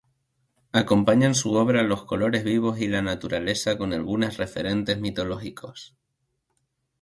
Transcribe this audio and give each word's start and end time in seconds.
Acompañan 0.71 1.35
su 1.35 1.53
obra 1.53 1.83
los 1.83 2.05
colores 2.05 2.43
vivos 2.43 2.79
y 2.79 2.87
la 2.87 3.03
naturaleza 3.03 3.77
con 3.77 3.93
algunas 3.93 4.37
referentes 4.37 4.99
mitológicos. 4.99 5.95